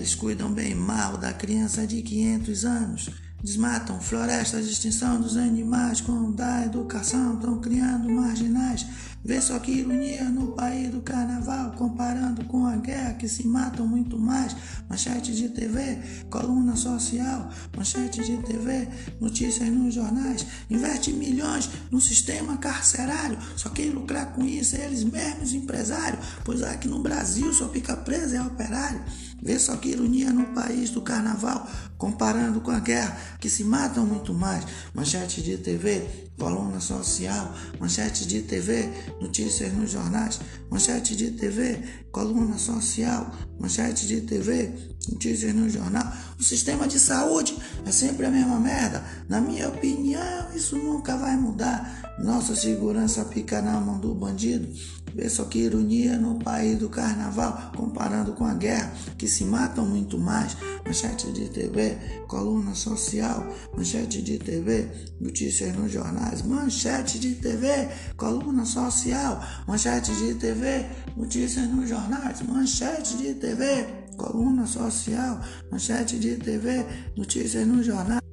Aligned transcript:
Eles 0.00 0.14
cuidam 0.14 0.50
bem 0.50 0.74
mal 0.74 1.18
da 1.18 1.30
criança 1.30 1.86
de 1.86 2.00
500 2.00 2.64
anos. 2.64 3.10
Desmatam 3.44 4.00
florestas 4.00 4.66
extinção 4.66 5.20
dos 5.20 5.36
animais 5.36 6.00
com 6.00 6.32
da 6.32 6.64
educação, 6.64 7.34
estão 7.34 7.60
criando 7.60 8.08
marginais. 8.08 8.86
Vê 9.22 9.40
só 9.40 9.58
que 9.58 9.70
ironia 9.70 10.24
no 10.24 10.52
país 10.52 10.90
do 10.90 11.02
carnaval, 11.02 11.72
comparando 11.72 12.44
com 12.46 12.64
a 12.66 12.76
guerra 12.76 13.14
que 13.14 13.28
se 13.28 13.46
matam 13.46 13.86
muito 13.86 14.18
mais. 14.18 14.56
Manchete 14.88 15.34
de 15.34 15.48
TV, 15.50 15.98
coluna 16.30 16.74
social, 16.74 17.50
manchete 17.76 18.24
de 18.24 18.38
TV, 18.38 18.88
notícias 19.20 19.68
nos 19.68 19.94
jornais. 19.94 20.46
Investe 20.70 21.12
milhões 21.12 21.68
no 21.90 22.00
sistema 22.00 22.56
carcerário, 22.56 23.38
só 23.56 23.68
quem 23.68 23.90
lucrar 23.90 24.32
com 24.32 24.44
isso 24.44 24.76
é 24.76 24.86
eles 24.86 25.04
mesmos 25.04 25.52
empresários, 25.52 26.24
pois 26.44 26.62
aqui 26.62 26.88
no 26.88 27.02
Brasil 27.02 27.52
só 27.52 27.68
fica 27.68 27.96
preso 27.96 28.36
é 28.36 28.42
operário. 28.42 29.02
Vê 29.42 29.58
só 29.58 29.76
que 29.76 29.90
ironia 29.90 30.32
no 30.32 30.46
país 30.54 30.90
do 30.90 31.00
carnaval, 31.00 31.68
comparando 32.00 32.62
com 32.62 32.70
a 32.70 32.80
guerra, 32.80 33.16
que 33.38 33.50
se 33.50 33.62
matam 33.62 34.06
muito 34.06 34.32
mais. 34.32 34.64
Manchete 34.94 35.42
de 35.42 35.58
TV, 35.58 36.30
coluna 36.38 36.80
social, 36.80 37.54
manchete 37.78 38.26
de 38.26 38.40
TV, 38.40 38.90
notícias 39.20 39.70
nos 39.74 39.90
jornais, 39.90 40.40
manchete 40.70 41.14
de 41.14 41.30
TV, 41.32 41.78
coluna 42.10 42.56
social, 42.56 43.30
manchete 43.60 44.06
de 44.06 44.22
TV, 44.22 44.72
notícias 45.10 45.54
no 45.54 45.68
jornal. 45.68 46.10
O 46.38 46.42
sistema 46.42 46.88
de 46.88 46.98
saúde 46.98 47.54
é 47.84 47.92
sempre 47.92 48.26
a 48.26 48.30
mesma 48.30 48.58
merda. 48.58 49.02
Na 49.28 49.40
minha 49.40 49.68
opinião, 49.68 50.52
isso 50.54 50.76
nunca 50.76 51.16
vai 51.16 51.36
mudar. 51.36 52.14
Nossa 52.18 52.54
segurança 52.54 53.24
fica 53.24 53.62
na 53.62 53.80
mão 53.80 53.98
do 53.98 54.14
bandido. 54.14 54.68
Vê 55.14 55.28
só 55.28 55.44
que 55.44 55.58
ironia 55.58 56.16
no 56.18 56.38
país 56.38 56.78
do 56.78 56.88
carnaval, 56.88 57.72
comparando 57.76 58.32
com 58.32 58.44
a 58.44 58.54
guerra, 58.54 58.92
que 59.18 59.26
se 59.26 59.44
matam 59.44 59.84
muito 59.86 60.18
mais. 60.18 60.56
Manchete 60.84 61.32
de 61.32 61.48
TV, 61.48 61.98
coluna 62.28 62.74
social, 62.74 63.46
manchete 63.76 64.22
de 64.22 64.38
TV, 64.38 64.88
notícias 65.20 65.74
nos 65.76 65.90
jornais, 65.90 66.42
manchete 66.42 67.18
de 67.18 67.34
TV, 67.34 67.88
coluna 68.16 68.64
social, 68.64 69.42
manchete 69.66 70.12
de 70.14 70.34
TV, 70.34 70.86
notícias 71.16 71.68
nos 71.68 71.88
jornais, 71.88 72.42
manchete 72.42 73.16
de 73.16 73.34
TV, 73.34 73.86
coluna 74.16 74.66
social, 74.66 75.40
manchete 75.70 76.18
de 76.18 76.36
TV, 76.36 76.86
notícias 77.16 77.66
nos 77.66 77.86
jornais. 77.86 78.29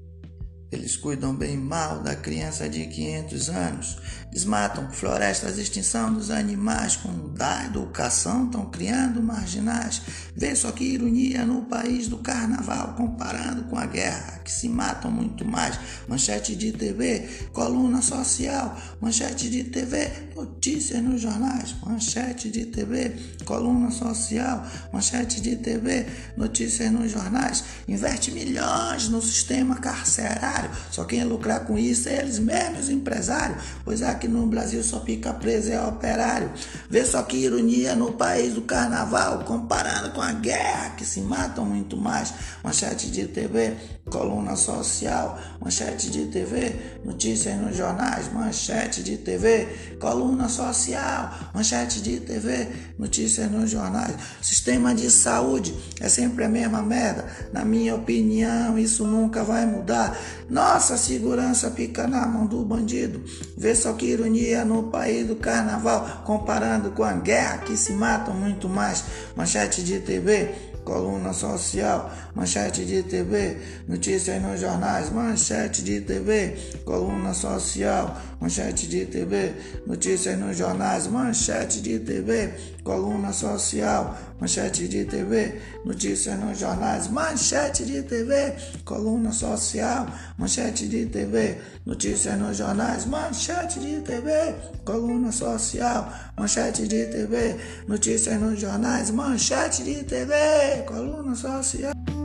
Eles 0.78 0.96
cuidam 0.96 1.34
bem 1.34 1.58
mal 1.58 2.04
da 2.04 2.16
criança 2.16 2.70
de 2.70 2.86
500 2.86 3.50
anos. 3.50 3.98
Desmatam 4.32 4.92
florestas 4.92 5.58
extinção 5.58 6.14
dos 6.14 6.30
animais 6.30 6.96
com 6.96 7.34
da 7.34 7.66
educação, 7.66 8.46
estão 8.46 8.66
criando 8.66 9.24
marginais. 9.24 10.04
Vê 10.36 10.56
só 10.56 10.72
que 10.72 10.84
ironia 10.84 11.46
no 11.48 11.64
país 11.64 12.08
do 12.08 12.18
carnaval, 12.18 12.94
comparando 12.94 13.64
com 13.64 13.76
a 13.76 13.88
guerra, 13.88 14.40
que 14.44 14.52
se 14.52 14.70
matam 14.70 15.10
muito 15.10 15.44
mais. 15.44 15.80
Manchete 16.08 16.56
de 16.56 16.72
TV, 16.72 17.28
coluna 17.52 18.04
social, 18.04 18.78
manchete 19.02 19.50
de 19.50 19.64
TV, 19.64 20.12
notícias 20.36 21.02
nos 21.02 21.22
jornais. 21.22 21.76
Manchete 21.84 22.52
de 22.52 22.66
TV, 22.66 23.16
coluna 23.46 23.90
social, 23.90 24.64
manchete 24.94 25.42
de 25.42 25.56
TV, 25.56 26.06
notícias 26.36 26.92
nos 26.92 27.12
jornais. 27.12 27.64
Investe 27.88 28.30
milhões 28.30 29.10
no 29.10 29.24
sistema 29.24 29.78
carcerário 29.78 30.67
só 30.92 31.04
quem 31.04 31.24
lucrar 31.24 31.62
com 31.62 31.78
isso 31.78 32.10
é 32.10 32.20
eles 32.20 32.40
mesmos, 32.40 32.90
empresários. 32.90 33.64
Pois 33.84 34.02
aqui 34.02 34.28
no 34.28 34.46
Brasil 34.48 34.84
só 34.84 35.00
fica 35.02 35.34
preso 35.34 35.72
é 35.72 35.82
operário. 35.82 36.52
Vê 36.90 37.06
só 37.06 37.22
que 37.24 37.38
ironia 37.38 37.96
no 37.96 38.14
país 38.14 38.54
do 38.54 38.62
carnaval, 38.62 39.40
comparando 39.40 40.12
com 40.12 40.22
a 40.22 40.34
guerra, 40.34 40.92
que 40.92 41.06
se 41.06 41.22
matam 41.22 41.66
muito 41.66 41.98
mais. 41.98 42.34
Manchete 42.64 43.10
de 43.12 43.28
TV, 43.28 43.76
coluna 44.10 44.56
social, 44.56 45.40
manchete 45.62 46.10
de 46.10 46.26
TV, 46.26 46.76
notícias 47.04 47.60
nos 47.60 47.76
jornais, 47.76 48.32
manchete 48.32 49.04
de 49.04 49.18
TV, 49.18 49.68
coluna 50.00 50.50
social, 50.50 51.34
manchete 51.54 52.02
de 52.02 52.20
TV, 52.20 52.68
notícias 52.98 53.52
nos 53.52 53.70
jornais. 53.70 54.16
Sistema 54.42 54.96
de 54.96 55.10
saúde 55.12 55.76
é 56.00 56.10
sempre 56.10 56.46
a 56.46 56.50
mesma 56.50 56.82
merda. 56.82 57.26
Na 57.52 57.66
minha 57.66 57.96
opinião, 57.96 58.78
isso 58.78 59.06
nunca 59.06 59.44
vai 59.44 59.66
mudar. 59.66 60.18
Nossa 60.58 60.98
segurança 60.98 61.70
fica 61.70 62.08
na 62.08 62.26
mão 62.26 62.48
do 62.48 62.66
bandido. 62.66 63.24
Vê 63.56 63.76
só 63.76 63.94
que 63.94 64.08
ironia 64.08 64.66
no 64.66 64.90
país 64.90 65.28
do 65.28 65.36
carnaval, 65.36 66.24
comparando 66.26 66.90
com 66.90 67.04
a 67.04 67.14
guerra 67.14 67.60
que 67.60 67.78
se 67.78 67.94
matam 67.94 68.34
muito 68.34 68.68
mais. 68.68 69.04
Manchete 69.36 69.84
de 69.84 70.00
TV, 70.00 70.56
coluna 70.88 71.34
social, 71.34 72.10
manchete 72.34 72.86
de 72.86 73.04
TV, 73.04 73.58
notícias 73.90 74.42
nos 74.42 74.62
jornais, 74.62 75.12
manchete 75.12 75.82
de 75.82 76.00
TV, 76.00 76.56
coluna 76.86 77.34
social, 77.34 78.16
manchete 78.40 78.88
de 78.88 79.06
TV, 79.06 79.54
notícias 79.86 80.40
nos 80.40 80.58
jornais, 80.58 81.08
manchete 81.10 81.82
de 81.82 82.00
TV, 82.00 82.54
coluna 82.86 83.34
social, 83.34 84.16
manchete 84.40 84.88
de 84.88 85.04
TV, 85.04 85.60
notícias 85.84 86.40
nos 86.40 86.58
jornais, 86.58 87.10
manchete 87.12 87.84
de 87.84 88.04
TV, 88.04 88.56
coluna 88.86 89.34
social, 89.34 90.08
manchete 90.38 90.88
de 90.88 91.06
TV, 91.08 91.58
notícias 91.86 92.38
nos 92.40 92.58
jornais, 92.58 93.06
manchete 93.08 93.82
de 93.82 94.00
TV, 94.00 94.56
coluna 94.86 95.34
social, 95.34 96.32
manchete 96.38 96.88
de 96.88 97.08
TV, 97.08 97.58
notícias 97.88 98.40
nos 98.40 98.58
jornais, 98.62 99.12
manchete 99.12 99.84
de 99.84 100.04
TV, 100.04 100.77
coluna 100.86 101.36
social. 101.36 102.17